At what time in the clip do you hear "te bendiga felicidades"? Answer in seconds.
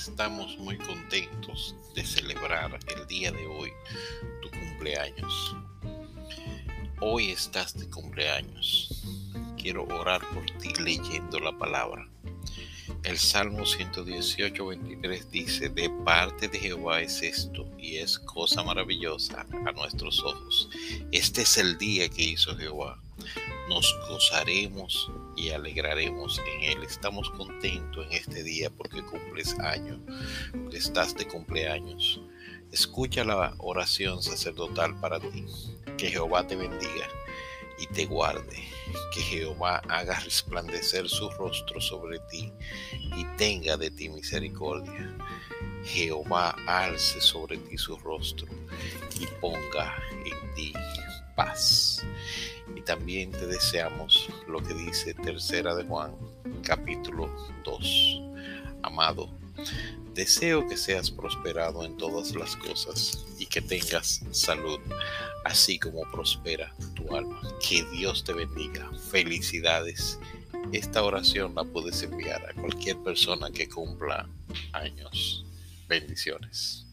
68.24-70.18